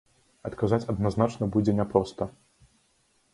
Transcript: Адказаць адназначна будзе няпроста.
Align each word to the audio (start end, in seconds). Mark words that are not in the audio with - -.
Адказаць 0.47 0.79
адназначна 0.93 1.49
будзе 1.57 1.77
няпроста. 1.81 2.29